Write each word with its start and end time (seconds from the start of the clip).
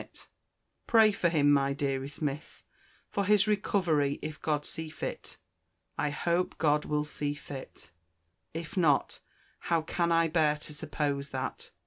—Pray 0.87 1.11
for 1.11 1.29
him, 1.29 1.51
my 1.51 1.73
dearest 1.73 2.23
Miss—for 2.23 3.23
his 3.25 3.45
recovery, 3.47 4.17
if 4.23 4.41
God 4.41 4.65
see 4.65 4.89
fit.—I 4.89 6.09
hope 6.09 6.57
God 6.57 6.85
will 6.85 7.03
see 7.05 7.35
fit—if 7.35 8.75
not 8.75 9.19
(how 9.69 9.83
can 9.83 10.11
I 10.11 10.27
bear 10.27 10.57
to 10.57 10.73
suppose 10.73 11.29
that!) 11.29 11.69